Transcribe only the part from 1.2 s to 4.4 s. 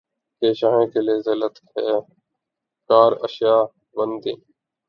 ذلت ہے کار آشیاں بندی